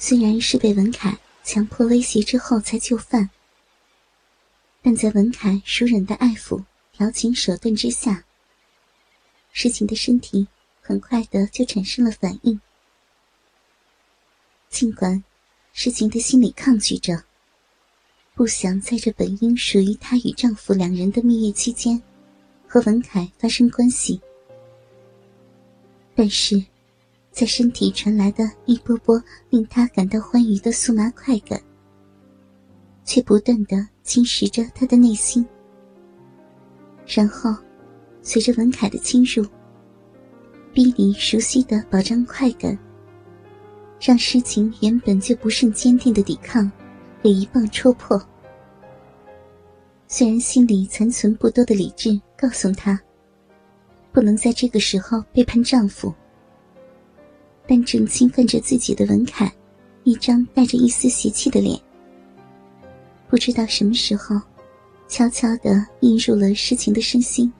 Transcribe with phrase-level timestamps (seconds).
[0.00, 3.28] 虽然是被文凯强迫威胁之后才就范，
[4.80, 8.24] 但在文凯熟忍的爱抚、调情手段之下，
[9.50, 10.46] 诗情的身体
[10.80, 12.60] 很快的就产生了反应。
[14.68, 15.24] 尽管
[15.72, 17.24] 诗情的心里抗拒着，
[18.34, 22.00] 不想在这本应属于她与丈夫两人的蜜月期间
[22.68, 24.20] 和文凯发生关系，
[26.14, 26.64] 但是。
[27.38, 31.62] 在身体传来的一波波令他感到欢愉的酥麻快感，
[33.04, 35.46] 却不断的侵蚀着他的内心。
[37.06, 37.54] 然后，
[38.22, 39.46] 随着文凯的侵入，
[40.72, 42.76] 逼离熟悉的保障快感，
[44.00, 46.68] 让诗情原本就不甚坚定的抵抗
[47.22, 48.20] 被一棒戳破。
[50.08, 53.00] 虽然心里残存不多的理智告诉他，
[54.10, 56.12] 不能在这个时候背叛丈夫。
[57.70, 59.52] 但正兴奋着自己的文凯，
[60.02, 61.78] 一张带着一丝邪气的脸，
[63.28, 64.40] 不知道什么时候，
[65.06, 67.52] 悄悄的映入了诗情的身心。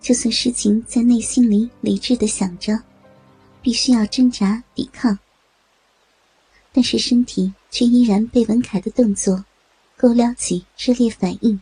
[0.00, 2.80] 就算诗情在内心里理智的想着，
[3.60, 5.18] 必须要挣扎抵抗，
[6.72, 9.44] 但是身体却依然被文凯的动作
[9.98, 11.60] 勾撩起热烈反应，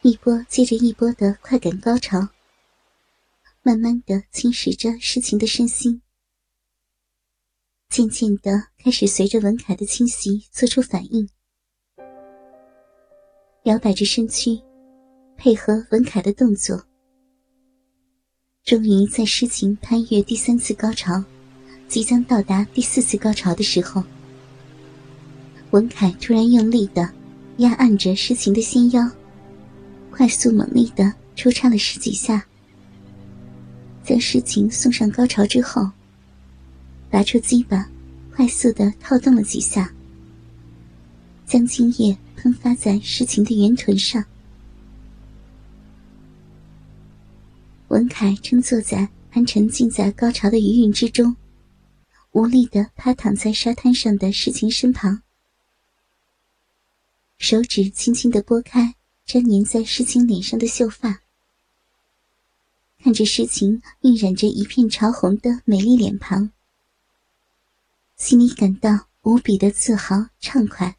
[0.00, 2.26] 一波接着一波的快感高潮。
[3.66, 6.00] 慢慢的侵蚀着诗情的身心，
[7.88, 11.28] 渐渐的开始随着文凯的侵袭做出反应，
[13.64, 14.56] 摇摆着身躯，
[15.36, 16.80] 配合文凯的动作。
[18.62, 21.24] 终于在诗情攀越第三次高潮，
[21.88, 24.00] 即将到达第四次高潮的时候，
[25.72, 27.12] 文凯突然用力的
[27.56, 29.10] 压按着诗情的纤腰，
[30.12, 32.46] 快速猛烈的抽插了十几下。
[34.06, 35.90] 将诗情送上高潮之后，
[37.10, 37.90] 拔出鸡巴，
[38.32, 39.92] 快速的套动了几下，
[41.44, 44.24] 将精液喷发在诗情的圆臀上。
[47.88, 51.34] 文凯正坐在还沉浸在高潮的余韵之中，
[52.30, 55.20] 无力的趴躺在沙滩上的诗情身旁，
[57.38, 58.94] 手指轻轻的拨开
[59.26, 61.25] 粘黏在诗情脸上的秀发。
[63.06, 66.50] 看着诗情晕染着一片潮红的美丽脸庞，
[68.16, 70.98] 心里感到无比的自豪畅快，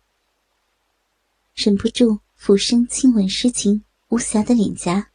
[1.54, 5.12] 忍不住俯身亲吻诗情无瑕的脸颊。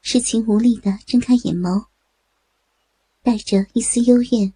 [0.00, 1.88] 诗情无力的睁开眼眸，
[3.22, 4.54] 带着一丝幽怨，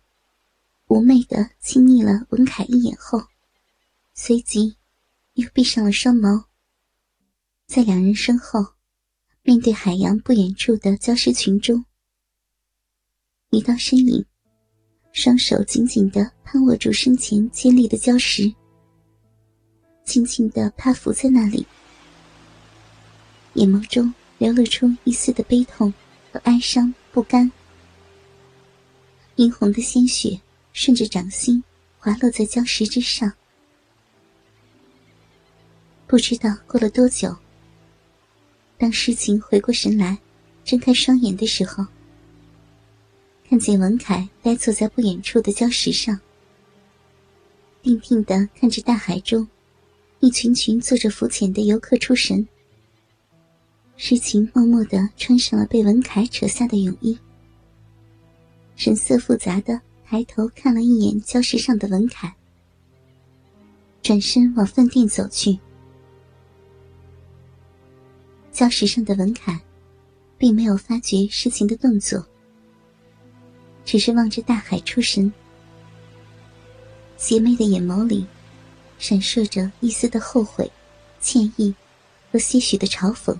[0.86, 3.22] 妩媚的亲昵了文凯一眼后，
[4.14, 4.78] 随即
[5.34, 6.44] 又闭上了双眸，
[7.66, 8.79] 在两人身后。
[9.42, 11.82] 面对海洋不远处的礁石群中，
[13.48, 14.22] 一道身影，
[15.12, 18.52] 双手紧紧的攀握住身前尖利的礁石，
[20.04, 21.66] 轻轻的趴伏在那里，
[23.54, 25.92] 眼眸中流露出一丝的悲痛
[26.30, 27.50] 和哀伤不甘，
[29.36, 30.38] 殷红的鲜血
[30.74, 31.64] 顺着掌心
[31.98, 33.32] 滑落在礁石之上，
[36.06, 37.34] 不知道过了多久。
[38.80, 40.16] 当诗情回过神来，
[40.64, 41.84] 睁开双眼的时候，
[43.46, 46.18] 看见文凯呆坐在不远处的礁石上，
[47.82, 49.46] 定定的看着大海中
[50.20, 52.48] 一群群坐着浮潜的游客出神。
[53.98, 57.18] 诗情默默的穿上了被文凯扯下的泳衣，
[58.76, 62.34] 神色复杂的抬头看了一眼礁石上的文凯，
[64.00, 65.58] 转身往饭店走去。
[68.52, 69.58] 礁石上的文凯，
[70.36, 72.24] 并没有发觉事情的动作，
[73.84, 75.32] 只是望着大海出神。
[77.16, 78.26] 邪魅的眼眸里，
[78.98, 80.70] 闪烁着一丝的后悔、
[81.20, 81.74] 歉意
[82.32, 83.36] 和些许的嘲讽。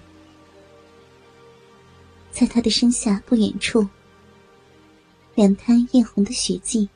[2.30, 3.86] 在他的身下不远处，
[5.34, 6.88] 两滩艳红的血迹，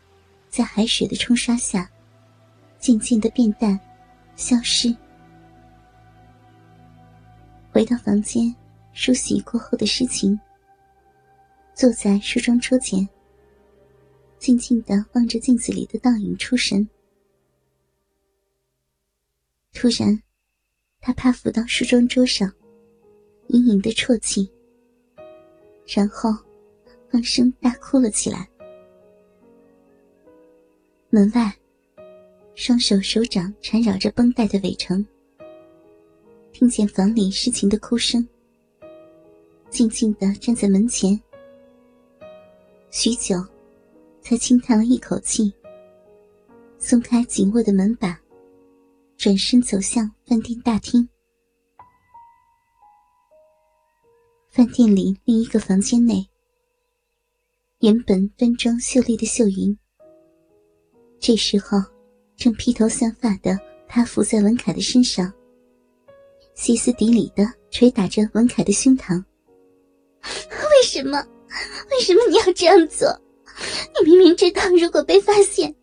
[0.49, 1.91] 在海水的冲刷下，
[2.79, 3.79] 渐渐的变淡，
[4.37, 4.94] 消失。
[7.75, 8.55] 回到房间，
[8.93, 10.38] 梳洗过后的诗情，
[11.75, 13.09] 坐在梳妆桌前，
[14.38, 16.88] 静静的望着镜子里的倒影出神。
[19.73, 20.23] 突然，
[21.00, 22.49] 他趴伏到梳妆桌上，
[23.49, 24.49] 隐隐的啜泣，
[25.85, 26.31] 然后
[27.11, 28.49] 放声大哭了起来。
[31.11, 31.53] 门外，
[32.55, 35.05] 双手手掌缠绕着绷带的伟成。
[36.55, 38.25] 听见房里诗情的哭声，
[39.71, 41.21] 静静的站在门前，
[42.93, 43.45] 许久，
[44.23, 45.53] 才轻叹了一口气，
[46.79, 48.17] 松开紧握的门把，
[49.17, 51.06] 转身走向饭店大厅。
[54.49, 56.25] 饭店里另一个房间内，
[57.81, 59.77] 原本端庄秀丽的秀云，
[61.19, 61.79] 这时候
[62.37, 63.59] 正披头散发的
[63.89, 65.35] 趴伏在文凯的身上，
[66.55, 69.23] 歇斯底里的捶打着文凯的胸膛。
[70.25, 71.23] 为什么？
[71.91, 73.09] 为什么你要这样做？
[73.95, 75.75] 你明明知道，如果被发现，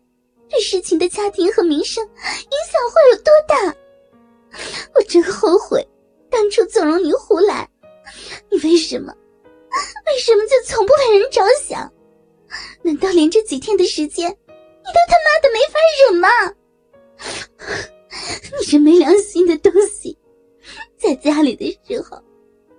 [0.48, 3.76] 对事情的家庭和名声影响会有多大。
[4.94, 5.86] 我真后悔
[6.30, 7.68] 当初纵容你胡来。
[8.50, 9.14] 你为什么？
[10.06, 11.90] 为什么就从不为人着想？
[12.82, 15.16] 难道连这几天的时间，你都他
[21.42, 22.16] 里的时候，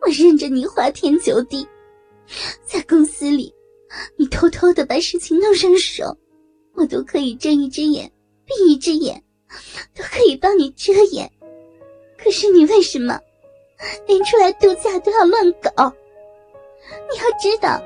[0.02, 1.68] 我任着你花天酒地；
[2.66, 3.54] 在公司里，
[4.16, 6.18] 你偷偷的把事情弄上手，
[6.74, 8.12] 我都可以睁一只眼
[8.46, 9.22] 闭一只眼，
[9.96, 11.30] 都可以帮你遮掩。
[12.18, 13.20] 可是你为什么？
[14.08, 15.94] 连出来度假都要乱搞，
[17.12, 17.82] 你要知道，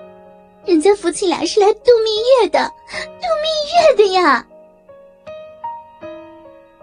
[0.64, 4.48] 人家夫妻俩是来度蜜月的，度蜜月的呀！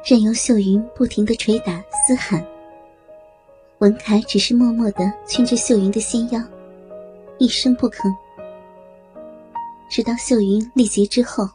[0.04, 2.44] 任由秀云不停的捶打嘶喊，
[3.78, 6.40] 文凯只是默默的牵着秀云的纤腰，
[7.38, 8.14] 一声不吭，
[9.90, 11.48] 直到秀云力竭之后，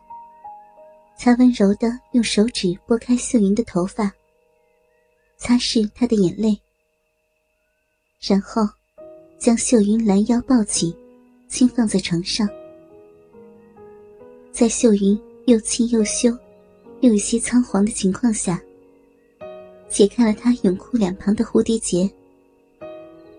[1.17, 4.11] 才温柔的用手指拨开秀云的头发，
[5.37, 6.59] 擦拭她的眼泪。
[8.19, 8.67] 然后，
[9.37, 10.93] 将秀云拦腰抱起，
[11.47, 12.47] 轻放在床上。
[14.51, 16.29] 在秀云又气又羞，
[16.99, 18.61] 又有些仓皇的情况下，
[19.89, 22.09] 解开了她泳裤两旁的蝴蝶结，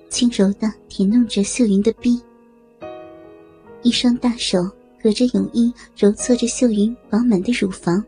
[0.08, 2.20] 轻柔的舔弄着秀云的臂。
[3.82, 4.58] 一双大手
[5.02, 8.05] 隔着泳衣揉搓着秀云饱满的乳房。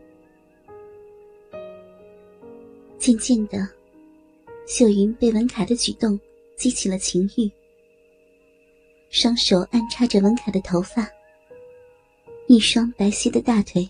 [2.99, 3.67] 渐渐的，
[4.67, 6.19] 秀云被文凯的举动。
[6.55, 7.51] 激起了情欲，
[9.09, 11.05] 双手按插着文凯的头发，
[12.47, 13.89] 一双白皙的大腿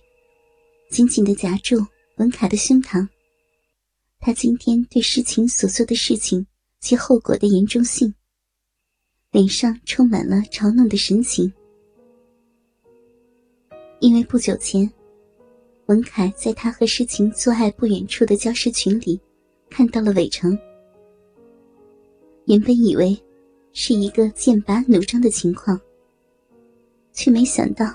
[0.90, 1.86] 紧紧的夹住
[2.16, 3.08] 文凯的胸膛。
[4.26, 6.48] 他今天对事情所做的事情
[6.80, 8.14] 及后果的严重性，
[9.32, 11.52] 脸上充满了嘲弄的神情。
[14.00, 14.90] 因为不久前，
[15.88, 19.20] 文凯在他和诗情做爱不远处的教师群里，
[19.70, 20.58] 看到了韦成。
[22.46, 23.22] 原本以为
[23.74, 25.78] 是一个剑拔弩张的情况，
[27.12, 27.94] 却没想到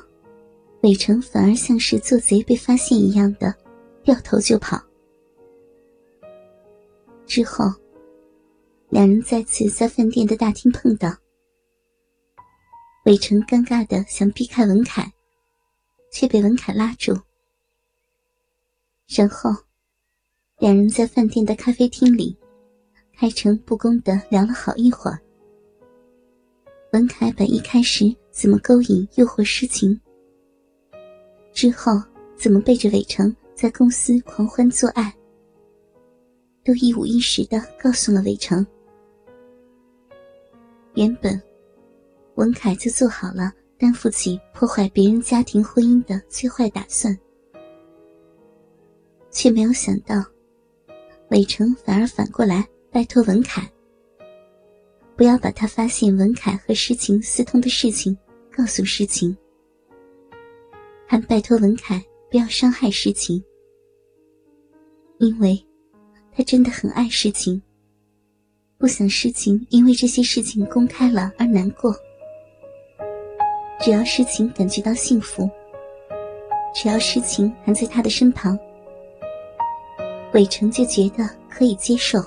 [0.83, 3.55] 韦成反而像是做贼被发现一样的
[4.05, 4.79] 掉头就跑。
[7.29, 7.67] 之后，
[8.89, 11.15] 两人再次在饭店的大厅碰到，
[13.05, 15.13] 伟成尴尬的想避开文凯，
[16.11, 17.15] 却被文凯拉住。
[19.07, 19.51] 然后，
[20.59, 22.37] 两人在饭店的咖啡厅里。
[23.21, 25.19] 开诚布公的聊了好一会儿。
[26.93, 30.01] 文凯本一开始怎么勾引诱惑诗情，
[31.53, 32.01] 之后
[32.37, 35.13] 怎么背着伟成在公司狂欢作爱，
[36.69, 38.67] 都一五一十的告诉了韦成。
[40.93, 41.41] 原本，
[42.35, 47.19] 文凯就做好了担负起破坏别人家庭婚姻的最坏打算，
[49.31, 50.23] 却没有想到，
[51.31, 52.69] 韦成反而反过来。
[52.91, 53.71] 拜托文凯，
[55.17, 58.15] 不要把他发现文凯和诗情私通的事情
[58.55, 59.35] 告诉诗情，
[61.07, 63.43] 还拜托文凯不要伤害诗情，
[65.19, 65.63] 因为
[66.39, 67.61] 他真的很爱诗情，
[68.79, 71.93] 不想诗情因为这些事情公开了而难过。
[73.81, 75.51] 只要诗情感觉到幸福，
[76.73, 78.57] 只要诗情还在他的身旁，
[80.33, 82.21] 伟成就觉得可以接受。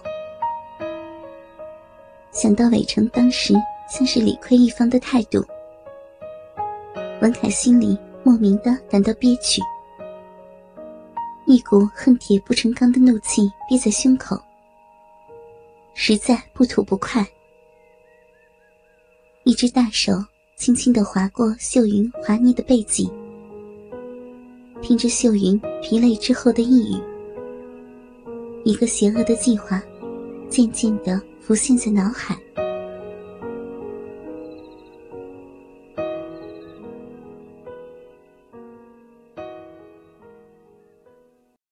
[2.34, 3.54] 想到伟成当时
[3.90, 5.42] 像是理亏一方的态度，
[7.22, 9.62] 文凯心里莫名的感到憋屈，
[11.52, 14.42] 一股恨铁不成钢的怒气憋在胸口，
[15.94, 17.28] 实在不吐不快。
[19.44, 20.14] 一只大手
[20.56, 23.12] 轻轻的划过秀云滑腻的背脊，
[24.82, 27.04] 听着秀云疲累之后的呓语，
[28.64, 29.84] 一个邪恶的计划
[30.50, 31.22] 渐渐的。
[31.42, 32.38] 浮现在脑海。